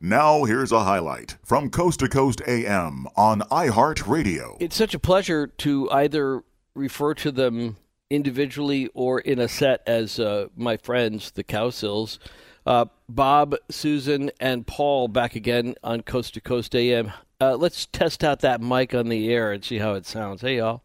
[0.00, 4.58] Now, here's a highlight from Coast to Coast AM on iHeartRadio.
[4.60, 6.42] It's such a pleasure to either
[6.74, 7.76] refer to them
[8.10, 12.18] individually or in a set as uh, my friends, the Cowsills.
[12.66, 17.12] Uh, Bob, Susan, and Paul back again on Coast to Coast AM.
[17.40, 20.42] Uh, let's test out that mic on the air and see how it sounds.
[20.42, 20.82] Hey, y'all.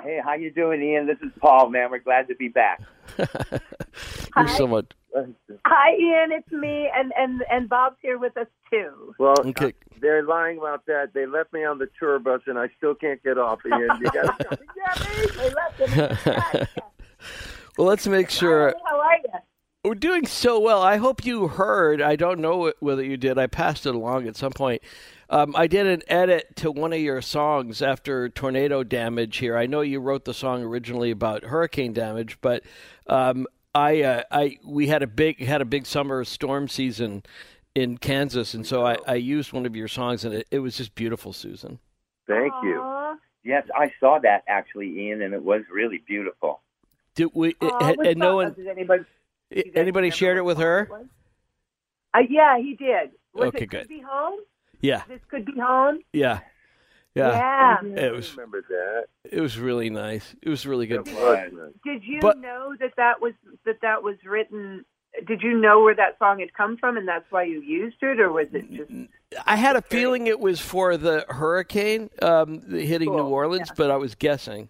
[0.00, 1.08] Hey, how you doing, Ian?
[1.08, 1.90] This is Paul, man.
[1.90, 2.80] We're glad to be back.
[4.36, 4.86] You're so much.
[5.14, 6.32] Hi, Ian.
[6.32, 9.14] It's me, and and and Bob's here with us too.
[9.18, 9.66] Well, Okay.
[9.66, 9.70] uh,
[10.00, 11.12] they're lying about that.
[11.14, 13.60] They left me on the tour bus, and I still can't get off.
[13.66, 15.26] Ian, you got yeah, me.
[15.36, 16.28] They left
[16.60, 16.66] him.
[17.76, 18.72] Well, let's make sure.
[18.86, 19.40] How are you?
[19.84, 20.80] We're doing so well.
[20.80, 22.00] I hope you heard.
[22.00, 23.36] I don't know whether you did.
[23.36, 24.80] I passed it along at some point.
[25.28, 29.56] Um, I did an edit to one of your songs after tornado damage here.
[29.56, 32.62] I know you wrote the song originally about hurricane damage, but
[33.08, 37.24] um, I, uh, I, we had a big had a big summer storm season
[37.74, 40.76] in Kansas, and so I, I used one of your songs, and it, it was
[40.76, 41.80] just beautiful, Susan.
[42.28, 43.18] Thank you.
[43.42, 46.60] Yes, I saw that actually, Ian, and it was really beautiful.
[47.14, 47.54] Did we?
[47.60, 49.04] Aw, and, what's and no one, Did anybody?
[49.52, 50.86] do anybody shared it with her?
[50.88, 51.08] song?
[52.14, 53.10] Uh, yeah, he did.
[53.34, 53.80] Was Okay, it good.
[53.82, 54.38] Could be home.
[54.80, 55.98] Yeah, This could be home.
[56.12, 56.40] yeah,
[57.14, 57.76] yeah.
[57.82, 57.96] Yeah.
[58.06, 59.04] It was remember that.
[59.30, 60.34] it was really nice.
[60.42, 61.06] It was really good.
[61.06, 61.72] Was nice.
[61.84, 63.32] Did you But- know that that was
[63.64, 64.84] that that was written?
[65.28, 68.18] Did you know where that song had come from, and that's why you used it,
[68.18, 68.90] or was it just?
[69.46, 73.32] I had a feeling it was for the hurricane um, hitting New Cool.
[73.32, 74.68] Orleans, but I was guessing.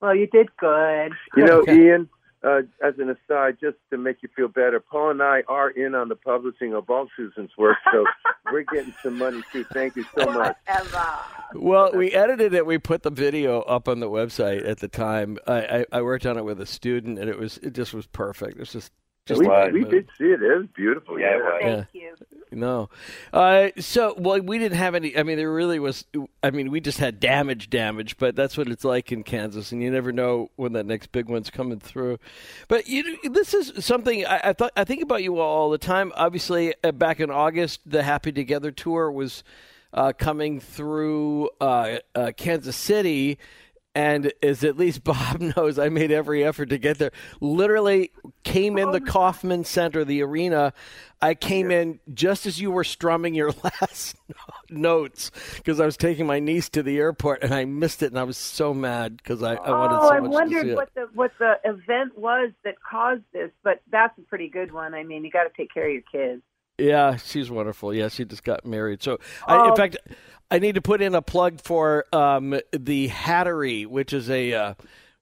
[0.00, 1.12] Well, you did good.
[1.36, 1.86] You know, Okay.
[1.86, 2.08] Ian,
[2.42, 5.94] uh, as an aside, just to make you feel better, Paul and I are in
[5.94, 8.04] on the publishing of all Susan's work, so
[8.52, 9.64] we're getting some money too.
[9.72, 10.56] Thank you so much.
[10.66, 11.08] Whatever.
[11.54, 12.64] Well, we edited it.
[12.64, 15.38] We put the video up on the website at the time.
[15.46, 18.06] I, I, I worked on it with a student, and it was it just was
[18.06, 18.54] perfect.
[18.54, 18.92] It was just
[19.26, 20.42] just we, the we did see it.
[20.42, 21.18] It was beautiful.
[21.18, 21.86] Yeah, Yeah, was.
[21.92, 22.16] Thank you.
[22.52, 22.88] No.
[23.32, 25.16] Uh, so, well, we didn't have any.
[25.16, 26.04] I mean, there really was.
[26.42, 29.82] I mean, we just had damage, damage, but that's what it's like in Kansas, and
[29.82, 32.18] you never know when that next big one's coming through.
[32.66, 34.72] But you, know, this is something I, I thought.
[34.76, 36.12] I think about you all, all the time.
[36.16, 39.44] Obviously, uh, back in August, the Happy Together tour was
[39.92, 43.38] uh, coming through uh, uh, Kansas City.
[43.94, 47.10] And as at least Bob knows, I made every effort to get there.
[47.40, 48.12] Literally
[48.44, 50.72] came in the Kauffman Center, the arena.
[51.20, 54.16] I came in just as you were strumming your last
[54.70, 58.18] notes because I was taking my niece to the airport and I missed it, and
[58.18, 60.70] I was so mad because I, I wanted oh, so I much wondered to see
[60.72, 60.76] it.
[60.76, 64.94] what the what the event was that caused this, but that's a pretty good one.
[64.94, 66.42] I mean, you got to take care of your kids.
[66.78, 67.92] Yeah, she's wonderful.
[67.92, 69.02] Yeah, she just got married.
[69.02, 69.76] So, I, in Oh.
[69.76, 69.98] fact,
[70.50, 74.74] I need to put in a plug for um, the Hattery, which is a uh,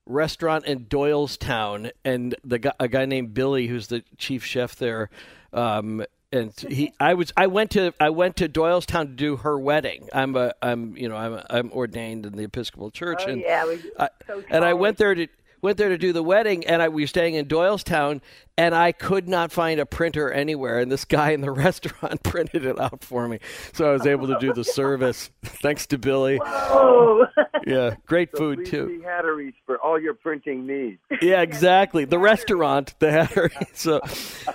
[0.07, 5.11] restaurant in Doylestown, and the guy, a guy named Billy, who's the chief chef there.
[5.53, 9.59] Um, and he, I was, I went to, I went to Doylestown to do her
[9.59, 10.09] wedding.
[10.13, 13.67] I'm a, I'm, you know, I'm, I'm ordained in the Episcopal Church, Oh, and yeah,
[13.67, 15.27] we- I, so and I went there to.
[15.61, 18.21] Went there to do the wedding, and I, we were staying in Doylestown,
[18.57, 20.79] and I could not find a printer anywhere.
[20.79, 23.39] And this guy in the restaurant printed it out for me,
[23.73, 26.41] so I was able to do the service thanks to Billy.
[26.45, 27.27] Oh,
[27.67, 28.99] Yeah, great So food too.
[28.99, 31.01] see Hatteries for all your printing needs.
[31.21, 32.07] Yeah, exactly.
[32.07, 33.51] The restaurant, the Hattery.
[33.75, 34.01] So,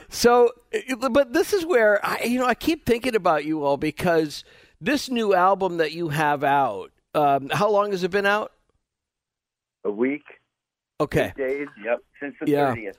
[0.09, 0.49] so,
[1.11, 4.43] but this is where I, you know, I keep thinking about you all because
[4.81, 6.91] this new album that you have out.
[7.13, 8.51] Um, how long has it been out?
[9.85, 10.23] A week,
[11.03, 11.67] Okay, days.
[11.83, 12.73] Yep, since the Yeah.
[12.73, 12.95] 30th.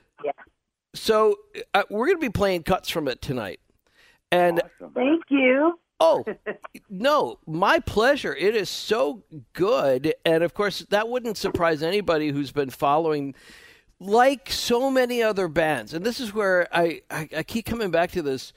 [0.93, 1.35] so
[1.73, 3.59] uh, we're going to be playing cuts from it tonight,
[4.31, 4.93] and Awesome.
[4.93, 5.79] thank you.
[5.99, 6.23] Oh,
[6.89, 8.35] no, my pleasure.
[8.35, 9.23] It is so
[9.53, 10.13] good.
[10.25, 13.33] And of course, that wouldn't surprise anybody who's been following,
[13.99, 15.93] like so many other bands.
[15.93, 18.51] And this is where I, I, I keep coming back to this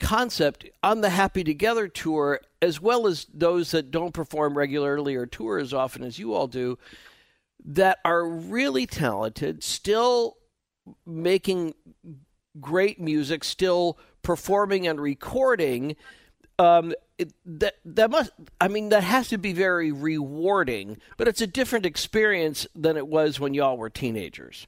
[0.00, 5.26] concept on the Happy Together tour, as well as those that don't perform regularly or
[5.26, 6.76] tour as often as you all do,
[7.64, 10.36] that are really talented, still
[11.06, 11.74] making
[12.60, 15.96] great music, still performing and recording
[16.60, 21.40] um, it, that that must I mean that has to be very rewarding, but it's
[21.40, 24.66] a different experience than it was when y'all were teenagers.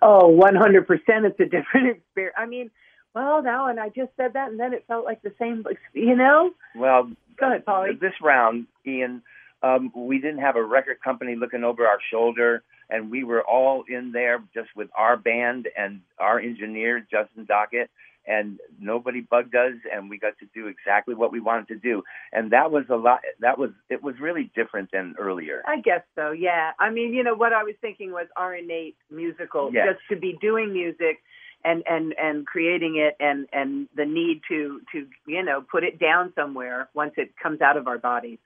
[0.00, 0.86] Oh, 100%.
[0.86, 2.36] It's a different experience.
[2.38, 2.70] I mean,
[3.14, 6.14] well, now, and I just said that, and then it felt like the same, you
[6.14, 6.52] know?
[6.76, 7.94] Well, Go ahead, Polly.
[8.00, 9.22] this round, Ian,
[9.62, 13.84] um, we didn't have a record company looking over our shoulder, and we were all
[13.88, 17.88] in there just with our band and our engineer, Justin Dockett,
[18.26, 22.02] and nobody bugged us, and we got to do exactly what we wanted to do.
[22.32, 23.20] And that was a lot.
[23.40, 25.62] That was it was really different than earlier.
[25.66, 26.72] I guess so, yeah.
[26.78, 29.88] I mean, you know, what I was thinking was our innate musical, Yes.
[29.94, 31.22] just to be doing music
[31.64, 35.98] and and and creating it and and the need to to you know put it
[35.98, 38.38] down somewhere once it comes out of our bodies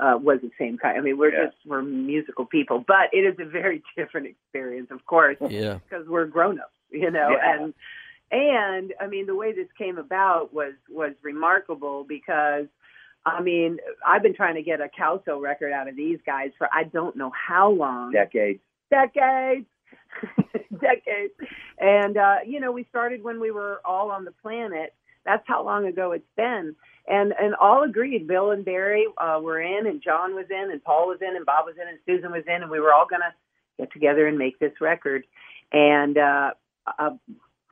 [0.00, 0.96] uh, was the same kind.
[0.96, 1.46] I mean, we're Yeah.
[1.46, 6.06] just we're musical people, but it is a very different experience, of course, Yeah, because
[6.06, 7.54] we're grown ups, you know, Yeah.
[7.64, 7.74] and
[8.30, 12.66] and I mean the way this came about was was remarkable because
[13.26, 16.68] I mean I've been trying to get a Cowsill record out of these guys for
[16.72, 18.60] I don't know how long Decades.
[18.90, 19.66] decades
[20.80, 21.32] decades.
[21.78, 24.94] And uh you know we started when we were all on the planet.
[25.24, 26.74] That's how long ago it's been.
[27.08, 28.26] And and all agreed.
[28.26, 31.46] Bill and barry uh were in and john was in and paul was in and
[31.46, 33.34] bob was in and susan was in and we were all going to
[33.78, 35.24] get together and make this record.
[35.72, 36.50] And uh,
[36.98, 37.10] uh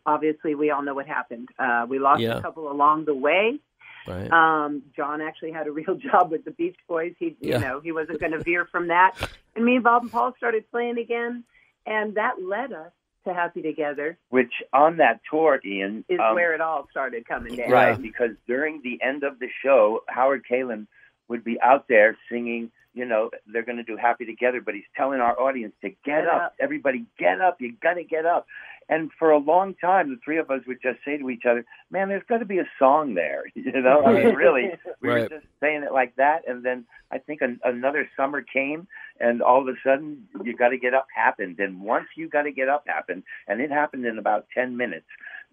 [0.06, 1.49] obviously we all know what happened.
[1.59, 2.38] Uh we lost Yeah.
[2.38, 3.59] a couple along the way.
[4.06, 4.31] Right.
[4.32, 7.12] um, John actually had a real job with the Beach Boys.
[7.19, 9.12] He, you know, he wasn't going to veer from that.
[9.55, 11.44] And me and Bob and Paul started playing again,
[11.88, 12.93] and that led us
[13.26, 14.19] to Happy Together.
[14.31, 17.70] Which on that tour, Ian, Is um, where it all started coming down.
[17.70, 20.87] Right, because during the end of the show, Howard Kaylan
[21.29, 24.85] would be out there singing, you know, they're going to do Happy Together, but he's
[24.96, 26.43] telling our audience to get, Get up.
[26.43, 26.55] up.
[26.61, 27.61] Everybody get up.
[27.61, 28.46] You got to get up.
[28.90, 31.64] And for a long time, the three of us would just say to each other,
[31.90, 33.44] man, there's got to be a song there.
[33.55, 34.70] You know, I mean, really,
[35.02, 35.23] we Right.
[35.25, 36.49] were just saying it like that.
[36.49, 38.87] And then I think an, another summer came,
[39.20, 41.58] and all of a sudden, you got to get up happened.
[41.61, 45.06] And once you got to get up happened, and it happened in about 10 minutes,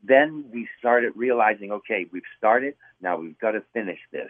[0.04, 2.76] then we started realizing, okay, we've started.
[3.02, 4.30] Now we've got to finish this.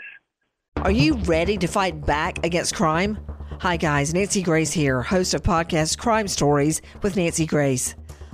[0.77, 3.17] Are you ready to fight back against crime?
[3.59, 4.13] Hi, guys.
[4.13, 7.95] Nancy Grace here, host of podcast Crime Stories with Nancy Grace.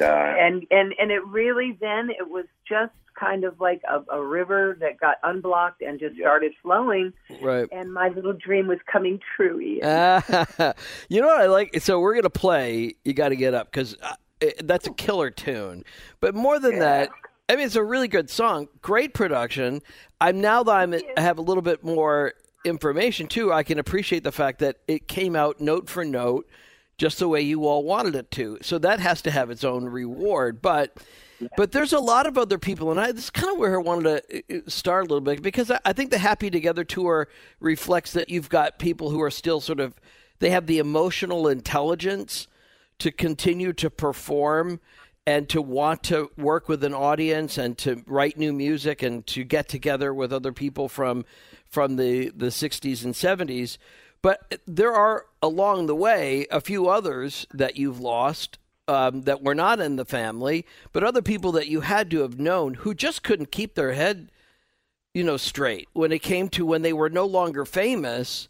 [0.00, 4.16] And uh, and and and it really then it was just kind of like a,
[4.16, 7.12] a river that got unblocked and just started flowing.
[7.42, 7.68] Right.
[7.72, 9.60] And my little dream was coming true.
[9.60, 10.22] Ian.
[11.08, 11.80] you know what I like?
[11.80, 12.94] So we're gonna play.
[13.04, 13.96] You got to get up because
[14.62, 15.84] that's a killer tune.
[16.20, 17.10] But more than that,
[17.48, 18.68] I mean, it's a really good song.
[18.82, 19.82] Great production.
[20.20, 23.52] I'm now that I'm I have a little bit more information too.
[23.52, 26.48] I can appreciate the fact that it came out note for note,
[26.98, 28.58] just the way you all wanted it to.
[28.60, 30.60] So that has to have its own reward.
[30.60, 30.98] But
[31.56, 33.82] but there's a lot of other people, and I this is kind of where I
[33.82, 37.28] wanted to uh, start a little bit because I, I think the Happy Together tour
[37.60, 39.94] reflects that you've got people who are still sort of
[40.40, 42.48] they have the emotional intelligence
[42.98, 44.80] to continue to perform
[45.26, 49.44] and to want to work with an audience and to write new music and to
[49.44, 51.24] get together with other people from
[51.68, 53.78] from the the 60s and 70s
[54.22, 58.58] but there are along the way a few others that you've lost
[58.88, 62.40] um, that were not in the family, but other people that you had to have
[62.40, 64.30] known who just couldn't keep their head,
[65.12, 68.48] you know, straight when it came to when they were no longer famous.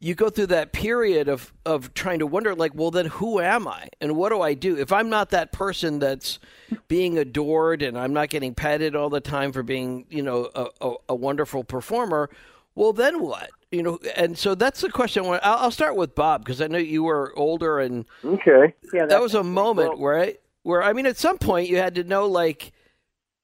[0.00, 3.66] You go through that period of of trying to wonder, like, well, then who am
[3.66, 6.38] I, and what do I do if I'm not that person that's
[6.86, 10.66] being adored and I'm not getting petted all the time for being, you know, a,
[10.80, 12.30] a, a wonderful performer?
[12.76, 13.50] Well, then what?
[13.70, 15.24] You know, and so that's the question.
[15.26, 19.20] I'll, I'll start with Bob because I know you were older, and okay, yeah, that
[19.20, 22.26] was a moment where I, where I mean, at some point you had to know
[22.26, 22.72] like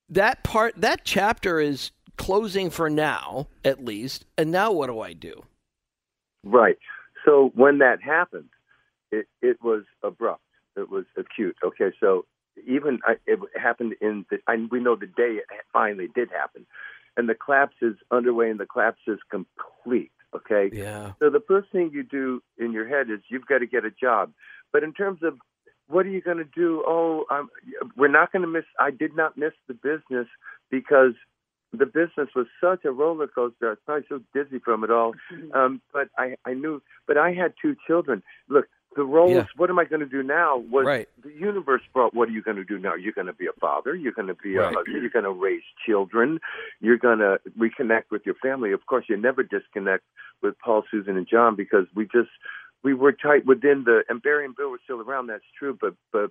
[0.09, 5.13] that part, that chapter is closing for now, at least, and now what do I
[5.13, 5.45] do?
[6.43, 6.79] Right.
[7.25, 8.51] So when that happened,
[9.13, 10.43] it it was abrupt.
[10.77, 11.57] It was acute.
[11.63, 12.25] Okay, so
[12.67, 14.39] even I, it happened in the.
[14.47, 16.67] I, we know the day it finally did happen
[17.17, 20.13] and the collapse is underway and the collapse is complete.
[20.35, 20.71] Okay.
[20.73, 21.13] Yeah.
[21.21, 23.91] So the first thing you do in your head is you've got to get a
[23.91, 24.33] job.
[24.73, 25.39] But in terms of
[25.87, 26.83] what are you going to do?
[26.87, 27.49] Oh, I'm,
[27.97, 28.65] we're not going to miss.
[28.81, 30.27] I did not miss the business
[30.71, 31.13] because
[31.73, 33.67] the business was such a roller coaster.
[33.67, 35.13] I was probably so dizzy from it all.
[35.33, 35.53] Mm-hmm.
[35.53, 36.83] Um, but I, I knew.
[37.07, 38.23] But I had two children.
[38.49, 38.67] Look,
[38.97, 39.33] the roles.
[39.33, 39.47] Yeah.
[39.57, 40.57] What am I going to do now?
[40.59, 41.09] Was Right.
[41.23, 42.15] the universe brought?
[42.15, 42.95] What are you going to do now?
[42.95, 43.95] You're going to be a father.
[43.95, 44.75] You're going to be Right.
[44.75, 44.91] a.
[44.91, 46.41] You're going to raise children.
[46.81, 48.73] You're going to reconnect with your family.
[48.73, 50.05] Of course, you never disconnect
[50.43, 52.31] with Paul, Susan, and John because we just
[52.83, 54.03] we were tight within the.
[54.09, 55.27] And Barry and Bill were still around.
[55.29, 55.77] That's true.
[55.81, 56.31] But but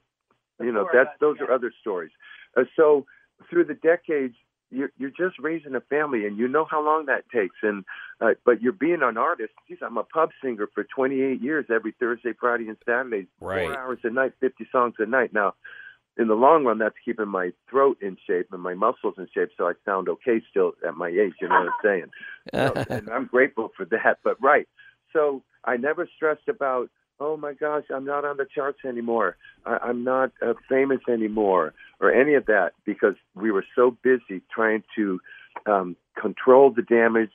[0.59, 1.47] you know four that's us, those yeah.
[1.47, 2.11] are other stories.
[2.55, 3.05] Uh, so
[3.49, 4.35] through the decades.
[4.73, 7.55] You're, you're just raising a family, and you know how long that takes.
[7.61, 7.85] And
[8.19, 9.53] uh, but you're being an artist.
[9.67, 13.63] Geez, I'm a pub singer for 28 years, every Thursday, Friday, and Saturday, Right.
[13.63, 15.33] four hours a night, 50 songs a night.
[15.33, 15.53] Now,
[16.17, 19.49] in the long run, that's keeping my throat in shape and my muscles in shape,
[19.57, 21.33] so I sound okay still at my age.
[21.41, 22.11] You know what I'm saying?
[22.53, 24.19] So, and I'm grateful for that.
[24.23, 24.67] But right,
[25.11, 26.89] so I never stressed about.
[27.19, 29.37] Oh my gosh, I'm not on the charts anymore.
[29.65, 34.41] I, I'm not uh, famous anymore, or any of that, because we were so busy
[34.53, 35.19] trying to
[35.65, 37.31] um, control the damage,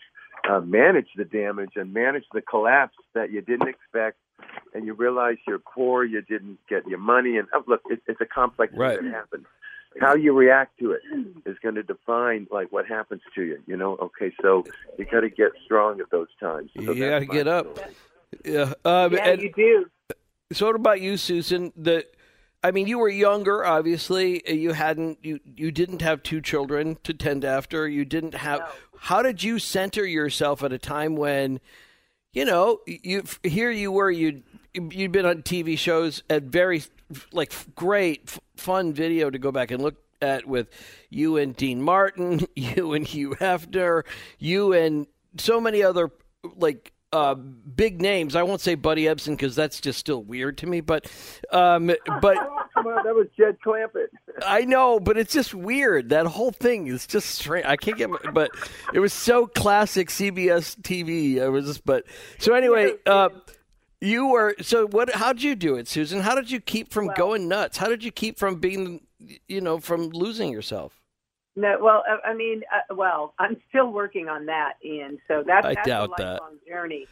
[0.48, 4.18] uh, manage the damage, and manage the collapse that you didn't expect,
[4.74, 8.20] and you realize you're poor, you didn't get your money, and oh, look, it, it's
[8.20, 8.98] a complex Right.
[8.98, 9.46] thing that happened.
[10.00, 11.00] How you react to it
[11.46, 13.58] is going to define like what happens to you.
[13.66, 14.64] You know, okay, so
[14.98, 16.70] you got to get strong at those times.
[16.76, 17.78] So You got to get up.
[17.78, 17.94] story.
[18.44, 18.72] Yeah.
[18.84, 19.86] Um, yeah, and you do.
[20.52, 21.72] so what about you, Susan?
[21.76, 22.06] The,
[22.62, 23.64] I mean, you were younger.
[23.64, 25.18] Obviously, you hadn't.
[25.22, 27.88] You you didn't have two children to tend after.
[27.88, 28.70] You didn't have.
[28.98, 31.60] How did you center yourself at a time when,
[32.32, 34.42] you know, you here you were you
[34.74, 36.82] you'd been on TV shows at very
[37.32, 40.68] like great f- fun video to go back and look at with
[41.10, 44.04] you and Dean Martin, you and Hugh Hefner,
[44.38, 45.06] you and
[45.36, 46.10] so many other
[46.56, 48.36] like uh, big names.
[48.36, 50.80] I won't say Buddy Ebsen because that's just still weird to me.
[50.80, 51.10] But
[51.50, 52.36] um, but
[52.74, 54.08] Come on, that was Jed Clampett.
[54.46, 56.10] I know, but it's just weird.
[56.10, 57.66] That whole thing is just strange.
[57.66, 58.50] I can't get, my, but
[58.94, 61.42] it was so classic CBS TV.
[61.42, 62.04] I was just, but
[62.38, 62.92] so anyway.
[63.06, 63.30] Uh,
[64.00, 65.12] you were so what?
[65.12, 66.20] How did you do it, Susan?
[66.20, 67.78] How did you keep from Well- going nuts?
[67.78, 69.00] How did you keep from being,
[69.48, 71.00] you know, from losing yourself?
[71.58, 75.18] No, well, uh, I mean, uh, well, I'm still working on that, Ian.
[75.26, 76.32] So that's, I that's doubt a that.
[76.34, 77.06] lifelong journey.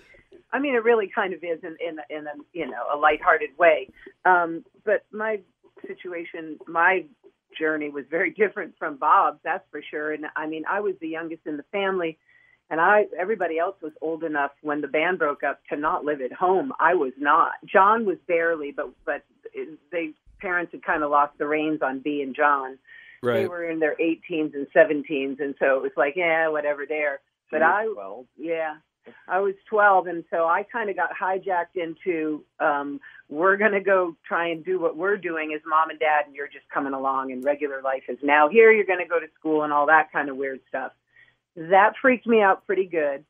[0.52, 3.58] I mean, it really kind of is in in, in a you know a lighthearted
[3.58, 3.88] way.
[4.24, 5.40] Um, but my
[5.84, 7.04] situation, my
[7.58, 9.40] journey was very different from Bob's.
[9.42, 10.12] That's for sure.
[10.12, 12.16] And I mean, I was the youngest in the family,
[12.70, 16.20] and I everybody else was old enough when the band broke up to not live
[16.20, 16.72] at home.
[16.78, 17.54] I was not.
[17.64, 19.24] John was barely, but but
[19.90, 22.78] they parents had kind of lost the reins on B and John
[23.42, 27.20] they were in their 18s and 17s, and so it was like, yeah, whatever there.
[27.50, 28.76] But I, well, yeah,
[29.28, 33.80] I was 12, and so I kind of got hijacked into, um, we're going to
[33.80, 36.92] go try and do what we're doing as mom and dad, and you're just coming
[36.92, 38.72] along, and regular life is now here.
[38.72, 40.92] You're going to go to school and all that kind of weird stuff.
[41.56, 43.24] That freaked me out pretty good.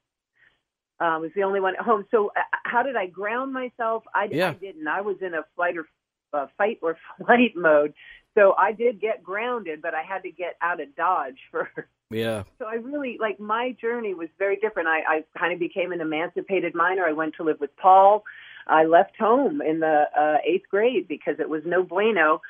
[0.98, 2.06] Um, I was the only one at home.
[2.10, 4.04] So uh, how did I ground myself?
[4.14, 4.50] I, Yeah.
[4.50, 4.88] I didn't.
[4.88, 5.86] I was in a flight or
[6.32, 7.94] uh, fight or flight mode.
[8.36, 11.88] So I did get grounded, but I had to get out of Dodge first.
[12.10, 12.44] Yeah.
[12.58, 14.88] So I really like my journey was very different.
[14.88, 17.04] I, I kind of became an emancipated minor.
[17.04, 18.24] I went to live with Paul.
[18.68, 22.42] I left home in the uh, eighth grade because it was no bueno.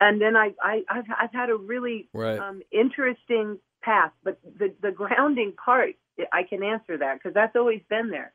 [0.00, 2.38] And then I, I I've, I've had a really Right.
[2.38, 4.12] um, interesting path.
[4.24, 5.94] But the the grounding part,
[6.32, 8.32] I can answer that because that's always been there.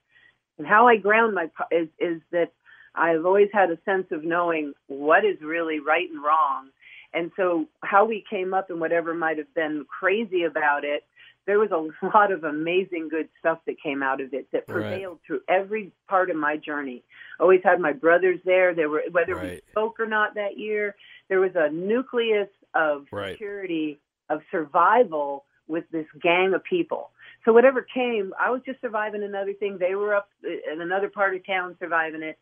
[0.58, 2.54] And how I ground my is is that
[2.96, 6.70] I've always had a sense of knowing what is really right and wrong.
[7.14, 11.04] And so how we came up and whatever might have been crazy about it,
[11.46, 14.84] there was a lot of amazing good stuff that came out of it that Right.
[14.84, 17.04] prevailed through every part of my journey.
[17.40, 18.76] Always had my brothers there.
[18.76, 20.96] There were whether we spoke or not that year,
[21.28, 23.32] there was a nucleus of Right.
[23.32, 24.00] security
[24.30, 27.12] of survival with this gang of people.
[27.46, 29.78] So whatever came, I was just surviving another thing.
[29.80, 32.38] They were up in another part of town surviving it,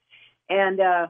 [0.50, 1.08] and uh,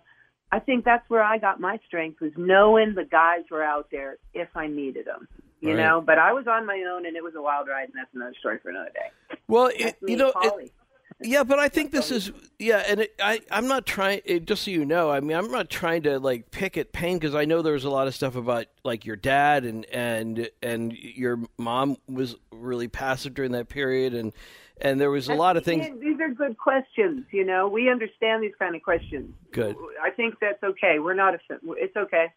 [0.51, 4.17] I think that's where I got my strength was knowing the guys were out there
[4.33, 5.27] if I needed them.
[5.59, 5.77] You Right.
[5.77, 8.13] know, but I was on my own, and it was a wild ride, and that's
[8.13, 9.37] another story for another day.
[9.47, 10.71] Well, it, you know, it.
[11.21, 14.21] Yeah, but I think this is yeah, and it, I I'm not trying.
[14.25, 17.17] It, just so you know, I mean, I'm not trying to like pick at pain
[17.17, 20.49] because I know there was a lot of stuff about like your dad and and
[20.61, 24.33] and your mom was really passive during that period, and
[24.81, 25.85] and there was a lot of things.
[25.85, 27.25] Ian, These are good questions.
[27.31, 29.33] You know, we understand these kind of questions.
[29.51, 29.75] Good.
[30.01, 30.99] I think that's okay.
[30.99, 31.35] We're not.
[31.35, 31.39] A,
[31.77, 32.27] it's okay.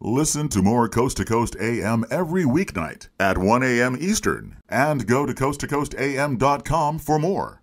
[0.00, 3.96] Listen to more Coast to Coast AM every weeknight at 1 a.m.
[3.98, 7.62] Eastern and go to coasttocoastam.com for more.